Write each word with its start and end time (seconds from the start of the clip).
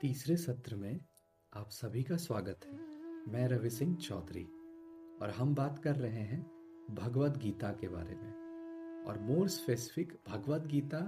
तीसरे 0.00 0.36
सत्र 0.36 0.76
में 0.76 1.00
आप 1.56 1.70
सभी 1.70 2.02
का 2.02 2.16
स्वागत 2.16 2.60
है। 2.64 2.76
मैं 3.32 3.48
रवि 3.48 3.70
सिंह 3.70 3.96
चौधरी 3.96 4.44
और 5.22 5.34
हम 5.36 5.54
बात 5.54 5.78
कर 5.78 5.96
रहे 5.96 6.20
हैं 6.20 6.50
भगवत 6.90 7.36
गीता 7.36 7.72
के 7.72 7.88
बारे 7.88 8.14
में। 8.14 9.04
और 9.04 9.18
मोर 9.20 9.48
स्पेसिफिक 9.48 10.12
भगवत 10.28 10.66
गीता 10.66 11.00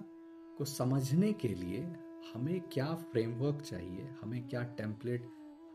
को 0.58 0.64
समझने 0.64 1.32
के 1.32 1.48
लिए 1.48 1.80
हमें 2.34 2.60
क्या 2.60 2.94
फ्रेमवर्क 2.94 3.62
चाहिए, 3.62 4.04
हमें 4.22 4.48
क्या 4.48 4.62
टेम्पलेट 4.62 5.24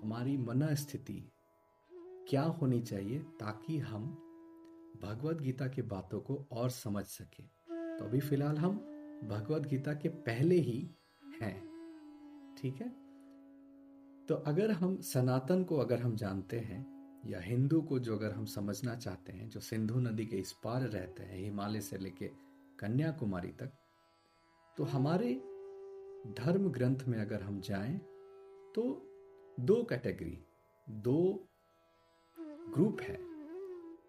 हमारी 0.03 0.37
मन 0.37 0.75
स्थिति 0.75 1.31
क्या 2.29 2.43
होनी 2.43 2.81
चाहिए 2.81 3.19
ताकि 3.19 3.79
हम 3.79 4.05
भगवत 5.01 5.41
गीता 5.41 5.67
की 5.67 5.81
बातों 5.81 6.19
को 6.19 6.47
और 6.51 6.69
समझ 6.69 7.05
सके। 7.05 7.43
तो 7.97 8.05
अभी 8.05 8.19
फ़िलहाल 8.19 8.57
हम 8.57 8.77
भगवत 9.23 9.61
गीता 9.61 9.93
के 9.93 10.09
पहले 10.09 10.55
ही 10.55 10.79
हैं। 11.41 11.67
ठीक 12.57 12.75
है? 12.75 13.06
तो 14.29 14.35
अगर 14.35 14.71
हम 14.71 14.99
सनातन 15.01 15.63
को 15.63 15.77
अगर 15.77 15.99
हम 15.99 16.15
जानते 16.15 16.59
हैं, 16.59 16.85
या 17.25 17.39
हिंदू 17.39 17.81
को 17.81 17.99
जो 17.99 18.15
अगर 18.17 18.31
हम 18.31 18.45
समझना 18.45 18.95
चाहते 18.95 19.33
हैं, 19.33 19.49
जो 19.49 19.59
सिंधु 19.59 19.99
नदी 19.99 20.25
के 20.25 20.37
इस 20.37 20.51
पार 20.63 20.81
रहते 20.81 21.23
हैं, 21.23 21.37
हिमालय 21.37 21.81
से 21.81 21.97
लेके 21.97 22.27
कन्याकुमारी 22.79 23.51
तक 23.51 23.71
तो 24.77 24.83
हमारे 24.83 25.33
धर्म 26.39 26.69
ग्रंथ 26.69 26.97
में 27.07 27.19
अगर 27.19 27.41
हम 27.41 27.59
जाएँ 27.61 27.97
तो 28.75 28.83
दो 29.59 29.83
कैटेगरी, 29.83 30.37
दो 30.89 31.47
ग्रुप 32.73 33.01
है 33.01 33.17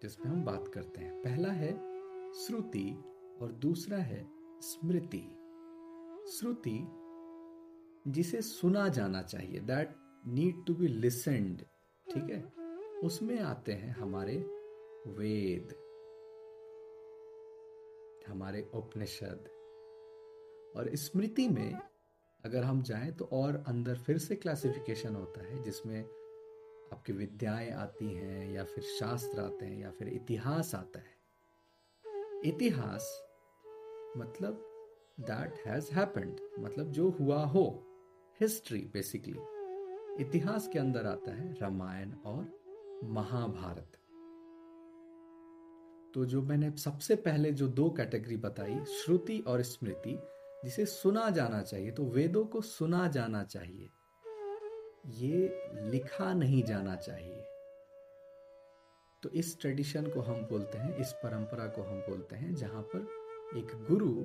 जिसमें 0.01 0.25
हम 0.25 0.43
बात 0.43 0.67
करते 0.67 1.01
हैं। 1.01 1.21
पहला 1.21 1.51
है 1.51 1.71
श्रुति 2.33 2.91
और 3.41 3.51
दूसरा 3.51 3.97
है 3.97 4.27
स्मृति। 4.61 5.23
श्रुति, 6.31 6.77
जिसे 8.07 8.41
सुना 8.41 8.87
जाना 8.89 9.21
चाहिए 9.21 9.59
that 9.59 9.95
need 10.29 10.65
to 10.65 10.73
be 10.73 10.87
listened 10.87 11.61
ठीक 12.07 12.29
है? 12.29 12.41
उसमें 13.03 13.39
आते 13.39 13.71
हैं 13.71 13.91
हमारे 13.91 14.37
वेद 15.07 15.75
हमारे 18.27 18.61
उपनिषद। 18.73 19.49
और 20.75 20.89
स्मृति 20.95 21.47
में 21.49 21.79
अगर 22.45 22.63
हम 22.63 22.81
जाएँ 22.81 23.11
तो 23.11 23.25
और 23.25 23.63
अंदर 23.67 23.97
फिर 23.97 24.17
से 24.17 24.35
क्लासिफिकेशन 24.35 25.15
होता 25.15 25.41
है 25.41 25.63
जिसमें 25.63 25.99
आपकी 26.93 27.13
विद्याएँ 27.13 27.71
आती 27.71 28.13
हैं 28.13 28.53
या 28.53 28.63
फिर 28.63 28.83
शास्त्र 28.83 29.39
आते 29.39 29.65
हैं 29.65 29.81
या 29.81 29.91
फिर 29.91 30.07
इतिहास 30.07 30.75
आता 30.75 30.99
है। 30.99 31.17
इतिहास 32.45 33.29
मतलब 34.17 34.65
दैट 35.19 35.67
हैज़ 35.67 35.91
हैपेंड 35.91 36.39
मतलब 36.59 36.91
जो 36.91 37.09
हुआ 37.09 37.43
हो 37.45 37.65
हिस्ट्री 38.41 38.79
बेसिकली 38.93 39.39
इतिहास 40.17 40.67
के 40.67 40.79
अंदर 40.79 41.05
आता 41.05 41.31
है 41.31 41.53
रामायण 41.53 42.13
और 42.13 42.59
महाभारत। 43.03 43.97
तो 46.13 46.25
जो 46.25 46.41
मैंने 46.41 46.71
सबसे 46.71 47.15
पहले 47.15 47.51
जो 47.51 47.67
दो 47.67 47.89
कैटेगरी 47.89 48.37
बताई, 48.37 48.85
श्रुति 48.85 49.39
और 49.39 49.61
स्मृति, 49.61 50.19
जिसे 50.65 50.85
सुना 50.85 51.29
जाना 51.29 51.61
चाहिए 51.61 51.91
तो 51.91 52.03
वेदों 52.05 52.45
को 52.45 52.61
सुना 52.61 53.07
जाना 53.07 53.43
चाहिए। 53.43 53.89
ये 55.05 55.69
लिखा 55.91 56.33
नहीं 56.33 56.63
जाना 56.63 56.95
चाहिए। 56.95 57.45
तो 59.23 59.29
इस 59.29 59.59
ट्रेडिशन 59.61 60.07
को 60.07 60.21
हम 60.21 60.41
बोलते 60.41 60.77
हैं, 60.77 60.97
इस 60.97 61.11
परंपरा 61.11 61.67
को 61.67 61.81
हम 61.81 61.99
बोलते 61.99 62.35
हैं, 62.35 62.55
जहाँ 62.55 62.81
पर 62.81 63.07
एक 63.57 63.85
गुरु 63.89 64.23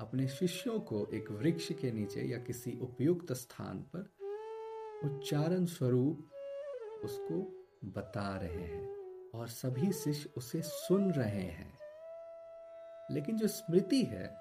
अपने 0.00 0.28
शिष्यों 0.28 0.80
को 0.80 1.06
एक 1.14 1.30
वृक्ष 1.30 1.72
के 1.72 1.90
नीचे 1.92 2.22
या 2.22 2.38
किसी 2.38 2.78
उपयुक्त 2.82 3.32
स्थान 3.32 3.78
पर 3.78 4.10
उच्चारण 5.04 5.64
स्वरूप 5.64 6.30
उसको 7.04 7.66
बता 7.84 8.36
रहे 8.36 8.62
हैं 8.62 8.96
और 9.34 9.48
सभी 9.48 9.92
शिष्य 9.92 10.30
उसे 10.36 10.62
सुन 10.62 11.12
रहे 11.12 11.40
हैं। 11.40 11.78
लेकिन 13.10 13.36
जो 13.36 13.46
स्मृति 13.46 14.02
है 14.02 14.36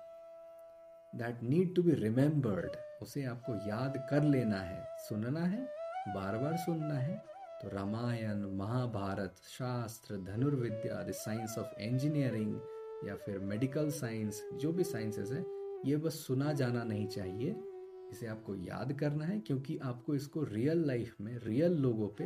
that 1.15 1.43
need 1.43 1.75
to 1.75 1.83
be 1.83 1.91
remembered 1.91 2.71
उसे 3.01 3.23
आपको 3.23 3.69
याद 3.69 4.07
कर 4.09 4.23
लेना 4.23 4.57
है, 4.57 4.87
सुनना 4.99 5.39
है 5.39 5.65
बार 6.07 6.37
बार 6.37 6.57
सुनना 6.57 6.93
है। 6.93 7.17
तो 7.61 7.69
रामायण, 7.69 8.35
महाभारत, 8.35 9.35
शास्त्र, 9.37 10.15
धनुर्विद्या 10.17 11.11
साइंस 11.11 11.55
ऑफ़ 11.59 11.79
इंजीनियरिंग 11.79 12.61
या 13.05 13.15
फिर 13.15 13.39
मेडिकल 13.39 13.89
साइंस 13.89 14.49
जो 14.53 14.73
भी 14.73 14.83
साइंसेस 14.83 15.31
है, 15.31 15.45
ये 15.85 15.97
बस 15.97 16.13
सुना 16.27 16.53
जाना 16.53 16.83
नहीं 16.83 17.07
चाहिए। 17.07 17.70
इसे 18.11 18.27
आपको 18.27 18.55
याद 18.55 18.93
करना 18.93 19.25
है 19.25 19.39
क्योंकि 19.39 19.77
आपको 19.77 20.15
इसको 20.15 20.43
रियल 20.43 20.85
लाइफ 20.87 21.15
में 21.21 21.37
रियल 21.37 21.73
लोगों 21.73 22.07
पे 22.21 22.23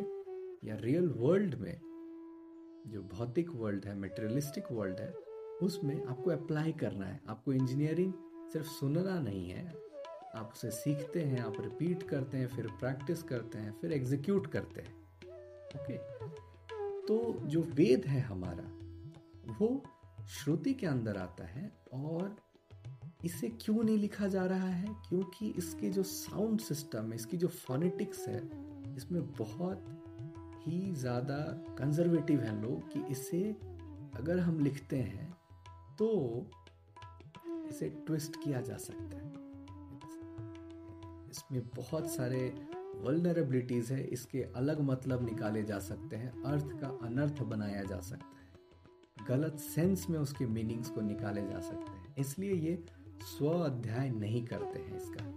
या 0.68 0.76
रियल 0.76 1.08
वर्ल्ड 1.10 1.56
में, 1.56 1.80
जो 2.88 3.02
भौतिक 3.14 3.50
वर्ल्ड 3.50 3.86
है 3.86 3.96
मेटेरियलिस्टिक 3.96 4.72
वर्ल्ड 4.72 5.00
है, 5.00 5.14
उसमें 5.62 6.06
आपको 6.06 6.32
अप्लाई 6.32 6.72
करना 6.72 7.06
है। 7.06 7.22
आपको 7.30 7.54
इंजीनियरिंग 7.54 8.14
सिर्फ़ 8.54 8.68
सुनना 8.68 9.20
नहीं 9.20 9.50
है। 9.50 9.68
आप 10.36 10.52
उसे 10.54 10.72
सीखते 10.72 11.22
हैं, 11.22 11.40
आप 11.40 11.62
रिपीट 11.62 12.04
करते 12.04 12.38
हैं, 12.38 12.48
फिर 12.48 12.68
प्रैक्टिस 12.68 13.24
करते 13.24 13.58
हैं, 13.58 13.72
फिर 13.72 13.92
एग्जीक्यूट 13.92 14.48
करते 14.48 14.82
हैं। 14.82 14.94
ओके 15.76 15.98
तो 17.08 17.40
जो 17.46 17.62
वेद 17.62 18.06
है 18.06 18.22
हमारा, 18.22 18.64
वो 19.60 19.84
श्रुति 20.28 20.74
के 20.74 20.88
अंदर 20.88 21.18
आता 21.18 21.46
है 21.46 21.72
और 21.94 22.36
इसे 23.20 23.48
क्यों 23.62 23.84
नहीं 23.84 23.98
लिखा 23.98 24.28
जा 24.28 24.46
रहा 24.46 24.68
है? 24.68 24.96
क्योंकि 25.08 25.48
इसके 25.58 25.90
जो 25.90 26.04
साउंड 26.04 26.62
सिस्टम 26.62 27.10
है, 27.10 27.16
इसकी 27.16 27.38
जो 27.38 27.48
फोनेटिक्स 27.48 28.28
है, 28.28 28.42
इसमें 28.98 29.22
बहुत 29.34 29.86
ही 30.66 30.92
ज़्यादा 30.94 31.38
कंजर्वेटिव 31.78 32.42
हैं 32.42 32.62
लोग 32.62 32.92
कि 32.92 33.00
इसे 33.12 33.42
अगर 34.16 34.40
हम 34.40 34.60
लिखते 34.60 34.98
हैं 34.98 35.32
तो 36.00 36.08
इसे 37.70 37.90
ट्विस्ट 38.08 38.36
किया 38.44 38.62
जा 38.62 38.78
सकता 38.78 39.18
है। 39.18 39.34
इसमें 41.32 41.62
बहुत 41.76 42.10
सारे 42.10 42.40
वल्नरेबिलिटीज 42.98 43.92
है, 43.92 44.04
इसके 44.04 44.42
अलग 44.56 44.80
मतलब 44.82 45.26
निकाले 45.26 45.64
जा 45.64 45.80
सकते 45.82 46.16
हैं, 46.16 46.32
अर्थ 46.44 46.80
का 46.82 46.88
अनर्थ 47.04 47.42
बनाया 47.44 47.84
जा 47.84 48.00
सकता 48.02 48.26
है। 48.28 48.34
गलत 49.28 49.60
सेंस 49.60 50.06
में 50.10 50.18
उसके 50.20 50.46
मीनिंग्स 50.48 50.90
को 50.90 51.02
निकाले 51.02 51.42
जा 51.42 51.60
सकते 51.62 51.92
हैं। 51.92 52.16
इसलिए 52.18 52.54
ये 52.54 52.76
स्व 53.22 53.50
अध्याय 53.50 54.10
नहीं 54.10 54.46
करते 54.46 54.80
हैं 54.80 54.98
इसका। 54.98 55.32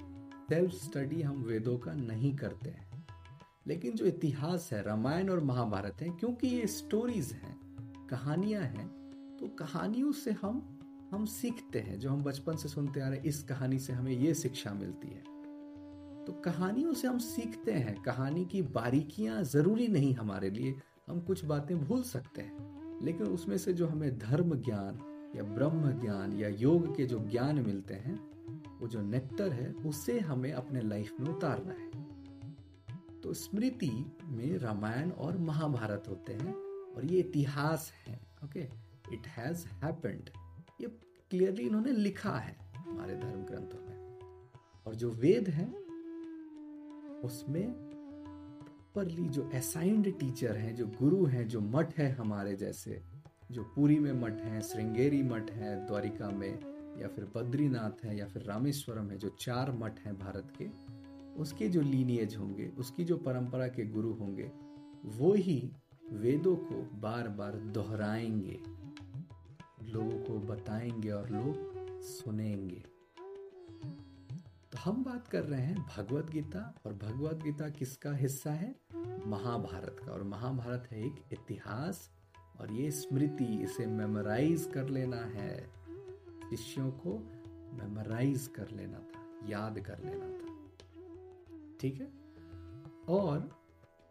सेल्फ 0.51 0.73
स्टडी 0.73 1.23
हम 1.23 1.43
वेदों 1.43 1.79
का 1.79 1.93
नहीं 1.93 2.37
करते 2.37 2.71
हैं। 2.71 3.07
लेकिन 3.67 3.93
जो 3.93 4.05
इतिहास 4.05 4.69
है, 4.73 4.83
रामायण 4.83 5.31
और 5.31 5.45
महाभारत 5.45 5.97
है, 6.01 6.09
क्योंकि 6.09 6.47
ये 6.47 6.67
स्टोरीज 6.67 7.33
हैं, 7.33 7.59
कहानियाँ 8.11 8.63
हैं 8.63 8.89
तो 9.41 9.49
कहानियों 9.49 10.13
से 10.13 10.33
हम 10.33 10.75
हम 11.13 11.25
सीखते 11.25 11.81
हैं। 11.81 11.99
जो 11.99 12.11
हम 12.11 12.23
बचपन 12.23 12.57
से 12.57 12.69
सुनते 12.69 13.01
आ 13.01 13.09
रहे 13.09 13.21
इस 13.27 13.43
कहानी 13.43 13.79
से 13.79 13.93
हमें 13.93 14.13
ये 14.13 14.35
शिक्षा 14.35 14.73
मिलती 14.73 15.09
है। 15.09 15.23
तो 16.25 16.33
कहानियों 16.33 16.93
से 16.93 17.09
हम 17.09 17.19
सीखते 17.19 17.73
हैं। 17.73 18.03
कहानी 18.03 18.45
की 18.45 18.63
बारीकियाँ 18.63 19.43
ज़रूरी 19.43 19.89
नहीं 19.89 20.15
हमारे 20.15 20.51
लिए। 20.51 20.75
हम 21.09 21.21
कुछ 21.21 21.45
बातें 21.45 21.79
भूल 21.79 22.03
सकते 22.03 22.43
हैं, 22.43 23.05
लेकिन 23.05 23.27
उसमें 23.27 23.59
से 23.59 23.73
जो 23.73 23.87
हमें 23.87 24.19
धर्म 24.19 24.55
ज्ञान 24.55 24.99
या 25.37 25.43
ब्रह्म 25.43 26.01
ज्ञान 26.01 26.33
या 26.33 26.49
योग 26.49 26.97
के 26.97 27.07
जो 27.07 27.19
ज्ञान 27.19 27.57
मिलते 27.57 27.95
हैं, 27.95 28.29
वो 28.79 28.89
जो 28.89 29.03
नेक्टर 29.03 29.53
है, 29.53 29.73
उसे 29.73 30.21
हमें 30.21 30.53
अपने 30.53 30.81
लाइफ 30.81 31.21
में 31.21 31.29
उतारना 31.29 31.73
है। 31.73 32.09
तो 33.21 33.33
स्मृति 33.35 34.17
में 34.25 34.59
रामायण 34.59 35.11
और 35.11 35.39
महाभारत 35.39 36.05
होते 36.09 36.33
हैं 36.33 36.55
और 36.95 37.05
ये 37.05 37.21
इतिहास 37.21 37.93
है, 38.07 38.21
ओके? 38.45 38.61
इट 39.13 39.27
हैज़ 39.27 39.67
हैपेंड 39.67 40.31
ये 40.81 40.87
क्लियरली 41.31 41.63
इन्होंने 41.63 41.93
लिखा 41.93 42.39
है 42.39 42.57
हमारे 42.75 43.17
धर्म 43.17 43.43
ग्रंथों 43.43 43.87
में। 43.89 44.19
और 44.87 44.95
जो 44.95 45.11
वेद 45.11 45.49
है, 45.49 45.73
उसमें 47.21 47.89
प्रॉपरली 48.95 49.29
जो 49.29 49.51
असाइंड 49.55 50.19
टीचर 50.19 50.57
हैं, 50.57 50.77
जो 50.77 50.87
गुरु 50.87 51.25
हैं, 51.25 51.49
जो 51.49 51.61
मठ 51.61 51.99
है 51.99 52.11
हमारे 52.13 52.57
जैसे 52.57 53.03
जो 53.51 53.63
पुरी 53.63 53.99
में 53.99 54.13
मठ 54.13 54.33
है, 54.33 54.61
श्रृंगेरी 54.61 55.23
मठ 55.23 55.51
है, 55.51 55.87
द्वारिका 55.87 56.31
में, 56.31 56.59
या 57.01 57.09
फिर 57.09 57.25
बद्रीनाथ 57.25 58.05
है, 58.05 58.19
या 58.19 58.27
फिर 58.27 58.43
रामेश्वरम 58.43 59.11
है, 59.11 59.19
जो 59.19 59.29
चार 59.29 59.73
मठ 59.73 60.01
हैं 60.01 60.19
भारत 60.19 60.53
के, 60.63 60.69
उसके 61.41 61.69
जो 61.69 61.81
लीनियज 61.81 62.37
होंगे, 62.37 62.69
उसकी 62.69 63.05
जो 63.05 63.17
परंपरा 63.17 63.69
के 63.69 63.87
गुरु 63.87 64.13
होंगे, 64.13 64.53
वो 65.05 65.35
ही 65.35 65.73
वेदों 66.13 66.57
को 66.57 66.75
बार 67.01 67.29
बार 67.29 67.53
दोहराएँगे, 67.53 68.61
लोगों 69.83 70.25
को 70.25 70.39
बताएँगे 70.39 71.11
और 71.11 71.31
लोग 71.31 71.55
सुनेंगे। 72.03 72.85
तो 74.73 74.79
हम 74.79 75.05
बात 75.05 75.29
कर 75.29 75.43
रहे 75.43 75.61
हैं 75.61 75.87
भगवत 75.97 76.31
गीता, 76.31 76.83
और 76.87 76.95
भगवत 76.95 77.43
गीता 77.45 77.69
किसका 77.69 78.13
हिस्सा 78.13 78.51
है? 78.51 78.75
महाभारत 79.27 79.97
का, 80.05 80.13
और 80.13 80.23
महाभारत 80.23 80.89
है 80.91 81.07
एक 81.07 81.15
इतिहास 81.33 82.18
और 82.61 82.73
ये 82.73 82.91
स्मृति 82.91 83.63
इसे 83.63 83.87
मेमोराइज 83.87 84.71
कर 84.75 84.89
लेना 84.89 85.17
है। 85.17 85.71
शिष्यों 86.51 86.91
को 86.91 87.19
मेमोराइज 87.75 88.47
कर 88.47 88.71
लेना 88.71 88.99
था, 88.99 89.25
याद 89.49 89.79
कर 89.81 89.99
लेना 89.99 90.29
था। 90.29 91.77
ठीक 91.81 92.01
है? 92.01 92.09
और 93.09 93.49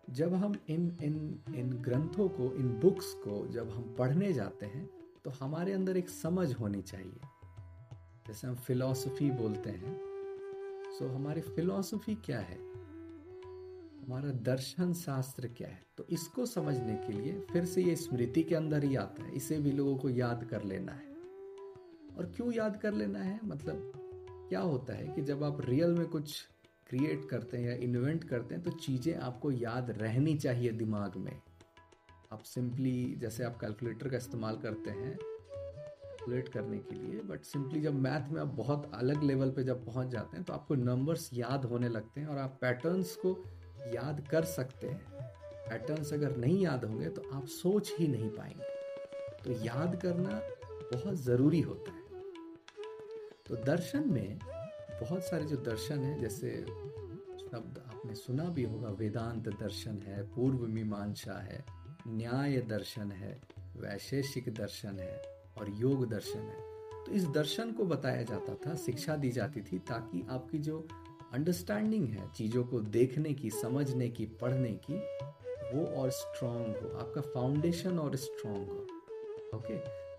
जब 0.09 0.33
हम 0.33 0.55
इन 0.69 0.97
इन 1.03 1.39
इन 1.55 1.69
ग्रंथों 1.73 2.27
को, 2.29 2.53
इन 2.53 2.69
बुक्स 2.79 3.13
को 3.13 3.47
जब 3.47 3.69
हम 3.69 3.95
पढ़ने 3.99 4.33
जाते 4.33 4.65
हैं 4.65 4.89
तो 5.25 5.29
हमारे 5.29 5.73
अंदर 5.73 5.97
एक 5.97 6.09
समझ 6.09 6.53
होनी 6.53 6.81
चाहिए। 6.81 7.19
जैसे 8.27 8.47
हम 8.47 8.55
फिलॉसफी 8.55 9.29
बोलते 9.31 9.69
हैं 9.69 9.97
सो 10.99 11.07
हमारी 11.07 11.41
फिलॉसफी 11.41 12.15
क्या 12.15 12.39
है? 12.39 12.57
हमारा 14.07 14.29
दर्शन 14.29 14.93
शास्त्र 14.93 15.47
क्या 15.47 15.67
है? 15.67 15.79
तो 15.97 16.05
इसको 16.09 16.45
समझने 16.45 16.93
के 16.95 17.13
लिए 17.13 17.39
फिर 17.51 17.65
से 17.65 17.83
ये 17.83 17.95
स्मृति 17.95 18.43
के 18.43 18.55
अंदर 18.55 18.83
ही 18.83 18.95
आता 18.95 19.23
है। 19.23 19.31
इसे 19.31 19.57
भी 19.59 19.71
लोगों 19.71 19.97
को 19.97 20.09
याद 20.09 20.43
कर 20.43 20.63
लेना 20.63 20.91
है। 20.91 21.15
और 22.17 22.31
क्यों 22.35 22.53
याद 22.53 22.77
कर 22.77 22.93
लेना 22.93 23.19
है? 23.19 23.39
मतलब 23.43 23.91
क्या 24.49 24.59
होता 24.59 24.93
है 24.93 25.07
कि 25.07 25.21
जब 25.21 25.43
आप 25.43 25.61
रियल 25.61 25.89
में 25.89 26.07
कुछ 26.07 26.41
क्रिएट 26.89 27.29
करते 27.29 27.57
हैं 27.57 27.69
या 27.69 27.75
इन्वेंट 27.75 28.23
करते 28.23 28.55
हैं 28.55 28.63
तो 28.63 28.71
चीज़ें 28.71 29.15
आपको 29.15 29.51
याद 29.51 29.91
रहनी 29.91 30.37
चाहिए 30.37 30.71
दिमाग 30.71 31.17
में। 31.17 31.41
आप 32.33 32.43
सिंपली 32.43 33.15
जैसे 33.19 33.43
आप 33.43 33.57
कैलकुलेटर 33.61 34.09
का 34.09 34.17
इस्तेमाल 34.17 34.57
करते 34.57 34.89
हैं 34.89 35.17
कैलकुलेट 35.17 36.49
करने 36.49 36.77
के 36.77 36.95
लिए 36.95 37.19
बट 37.19 37.41
सिंपली 37.41 37.81
जब 37.81 37.93
मैथ 37.93 38.31
में 38.31 38.41
आप 38.41 38.47
बहुत 38.47 38.91
अलग 38.93 39.23
लेवल 39.23 39.51
पे 39.51 39.63
जब 39.63 39.85
पहुँच 39.85 40.07
जाते 40.07 40.37
हैं 40.37 40.45
तो 40.45 40.53
आपको 40.53 40.75
नंबर्स 40.75 41.29
याद 41.33 41.65
होने 41.65 41.89
लगते 41.89 42.21
हैं 42.21 42.27
और 42.27 42.37
आप 42.37 42.57
पैटर्न्स 42.61 43.15
को 43.15 43.33
याद 43.95 44.27
कर 44.31 44.43
सकते 44.43 44.87
हैं। 44.87 45.05
पैटर्न्स 45.69 46.13
अगर 46.13 46.37
नहीं 46.37 46.61
याद 46.63 46.85
होंगे 46.85 47.09
तो 47.09 47.21
आप 47.33 47.45
सोच 47.45 47.93
ही 47.99 48.07
नहीं 48.07 48.29
पाएँगे। 48.29 48.65
तो 49.43 49.65
याद 49.65 49.99
करना 50.01 50.41
बहुत 50.93 51.15
ज़रूरी 51.15 51.61
होता 51.61 51.91
है। 51.91 51.97
तो 53.47 53.55
दर्शन 53.55 54.11
में 54.11 54.39
बहुत 55.01 55.23
सारे 55.23 55.45
जो 55.45 55.55
दर्शन 55.55 55.99
हैं, 55.99 56.19
जैसे 56.19 56.65
शब्द 57.39 57.83
आपने 57.87 58.15
सुना 58.15 58.43
भी 58.43 58.63
होगा, 58.63 58.89
वेदांत 58.89 59.49
दर्शन 59.49 60.01
है, 60.01 60.23
पूर्व 60.23 60.57
मीमांसा 60.57 61.43
है, 61.43 61.65
न्याय 62.07 62.57
दर्शन 62.57 63.11
है, 63.11 63.41
वैशेषिक 63.77 64.53
दर्शन 64.53 64.99
है 64.99 65.21
और 65.57 65.69
योग 65.69 66.09
दर्शन 66.09 66.39
है। 66.39 66.59
तो 67.05 67.11
इस 67.11 67.27
दर्शन 67.27 67.71
को 67.71 67.85
बताया 67.85 68.23
जाता 68.23 68.55
था, 68.55 68.75
शिक्षा 68.75 69.15
दी 69.15 69.31
जाती 69.31 69.61
थी 69.61 69.79
ताकि 69.79 70.27
आपकी 70.29 70.59
जो 70.59 70.87
अंडरस्टैंडिंग 71.37 72.09
है 72.09 72.31
चीज़ों 72.31 72.63
को 72.63 72.79
देखने 72.79 73.33
की, 73.33 73.49
समझने 73.49 74.09
की, 74.09 74.25
पढ़ने 74.25 74.71
की, 74.71 74.97
वो 75.73 75.85
और 75.85 76.09
स्ट्रांग 76.09 76.75
हो। 76.75 76.97
आपका 76.97 77.21
फाउंडेशन 77.21 77.99
और 77.99 78.15
स्ट्रांग 78.15 78.67
हो। 78.67 78.85
ओके 79.57 79.77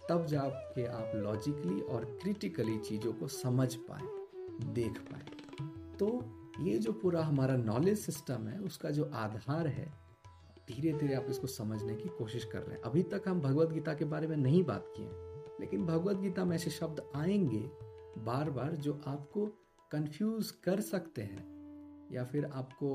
तब 0.09 0.27
जाके 0.27 0.87
आप 0.87 1.13
लॉजिकली 1.15 1.81
और 1.81 2.05
क्रिटिकली 2.05 2.79
चीज़ों 2.79 3.13
को 3.13 3.29
समझ 3.29 3.75
पाए, 3.75 4.03
देख 4.73 5.01
पाए। 5.01 5.27
तो 5.97 6.25
ये 6.61 6.79
जो 6.79 6.93
पूरा 6.93 7.23
हमारा 7.23 7.57
नॉलेज 7.57 7.99
सिस्टम 7.99 8.49
है, 8.49 8.61
उसका 8.61 8.91
जो 8.91 9.11
आधार 9.15 9.67
है 9.67 9.93
धीरे 10.69 10.93
धीरे 10.93 11.15
आप 11.15 11.27
इसको 11.31 11.47
समझने 11.47 11.95
की 11.95 12.09
कोशिश 12.09 12.45
कर 12.45 12.59
रहे 12.59 12.77
हैं। 12.77 12.83
अभी 12.83 13.03
तक 13.03 13.23
हम 13.29 13.41
भगवत 13.41 13.73
गीता 13.73 13.95
के 13.95 14.05
बारे 14.05 14.27
में 14.27 14.37
नहीं 14.37 14.65
बात 14.65 14.93
किए 14.97 15.09
लेकिन 15.61 15.87
भगवत 15.87 16.17
गीता 16.17 16.45
में 16.45 16.57
ऐसे 16.57 16.71
शब्द 16.71 17.11
आएँगे 17.15 17.71
बार 18.19 18.51
बार 18.51 18.73
जो 18.73 19.01
आपको 19.07 19.65
कंफ्यूज 19.91 20.51
कर 20.65 20.81
सकते 20.81 21.23
हैं, 21.23 21.45
या 22.13 22.25
फिर 22.25 22.45
आपको 22.45 22.91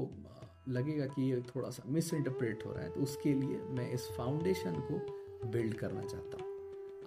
लगेगा 0.69 1.05
कि 1.05 1.29
ये 1.31 1.41
थोड़ा 1.47 1.69
सा 1.69 1.83
मिस 1.87 2.13
इंटरप्रेट 2.13 2.65
हो 2.65 2.71
रहा 2.71 2.83
है 2.83 2.89
तो 2.89 3.01
उसके 3.01 3.33
लिए 3.33 3.57
मैं 3.69 3.89
इस 3.91 4.07
फाउंडेशन 4.17 4.75
को 4.81 5.47
बिल्ड 5.47 5.73
करना 5.73 6.01
चाहता 6.01 6.37
हूँ। 6.37 6.51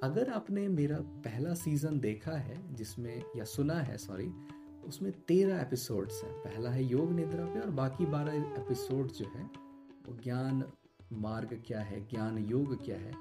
अगर 0.02 0.30
आपने 0.30 0.66
मेरा 0.68 0.96
पहला 1.24 1.54
सीज़न 1.54 1.98
देखा 2.00 2.32
है, 2.32 2.56
जिसमें, 2.74 3.22
या 3.36 3.44
सुना 3.46 3.74
है 3.74 3.96
सॉरी 3.98 4.30
उसमें 4.84 5.12
तेरह 5.28 5.60
एपिसोड्स 5.60 6.22
हैं। 6.24 6.32
पहला 6.34 6.70
है 6.70 6.84
योग 6.84 7.12
निद्रा 7.12 7.44
पे 7.44 7.60
और 7.60 7.70
बाकी 7.72 8.06
बारह 8.06 8.34
एपिसोड 8.34 9.12
जो 9.12 9.28
है, 9.28 9.44
वो 10.08 10.16
ज्ञान 10.24 10.62
मार्ग 11.14 11.60
क्या 11.66 11.80
है, 11.80 12.00
ज्ञान 12.08 12.38
योग 12.40 12.76
क्या 12.84 12.96
है, 12.96 13.12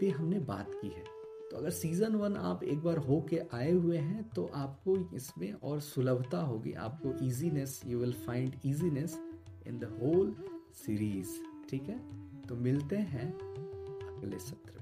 पे 0.00 0.08
हमने 0.08 0.38
बात 0.46 0.74
की 0.74 0.88
है। 0.88 1.04
तो 1.50 1.56
अगर 1.56 1.70
सीज़न 1.70 2.14
वन 2.14 2.36
आप 2.36 2.62
एक 2.64 2.78
बार 2.78 2.98
हो 2.98 3.20
के 3.30 3.40
आए 3.54 3.70
हुए 3.72 3.98
हैं 3.98 4.22
तो 4.28 4.50
आपको 4.54 4.96
इसमें 5.16 5.52
और 5.52 5.80
सुलभता 5.80 6.40
होगी। 6.40 6.72
आपको 6.72 7.12
easiness 7.26 7.80
you 7.86 7.98
will 7.98 8.12
find 8.26 8.54
easiness 8.64 9.18
in 9.66 9.78
the 9.78 9.84
whole 10.02 10.34
series 10.74 11.30
ठीक 11.70 11.82
है? 11.82 11.98
तो 12.48 12.56
मिलते 12.56 12.96
हैं 12.96 13.32
अगले 14.16 14.38
सत्र 14.38 14.79